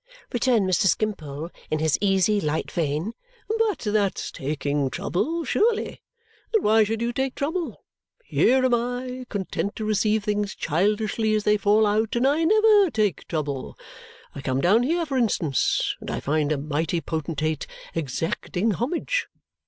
returned 0.33 0.67
Mr. 0.67 0.87
Skimpole 0.87 1.51
in 1.69 1.77
his 1.77 1.95
easy 2.01 2.41
light 2.41 2.71
vein. 2.71 3.13
"But 3.59 3.81
that's 3.81 4.31
taking 4.31 4.89
trouble, 4.89 5.43
surely. 5.43 6.01
And 6.55 6.63
why 6.63 6.83
should 6.85 7.03
you 7.03 7.13
take 7.13 7.35
trouble? 7.35 7.85
Here 8.25 8.65
am 8.65 8.73
I, 8.73 9.27
content 9.29 9.75
to 9.75 9.85
receive 9.85 10.23
things 10.23 10.55
childishly 10.55 11.35
as 11.35 11.43
they 11.43 11.55
fall 11.55 11.85
out, 11.85 12.15
and 12.15 12.25
I 12.27 12.43
never 12.45 12.89
take 12.89 13.27
trouble! 13.27 13.77
I 14.33 14.41
come 14.41 14.59
down 14.59 14.81
here, 14.81 15.05
for 15.05 15.17
instance, 15.19 15.95
and 15.99 16.09
I 16.09 16.19
find 16.19 16.51
a 16.51 16.57
mighty 16.57 16.99
potentate 16.99 17.67
exacting 17.93 18.71
homage. 18.71 19.27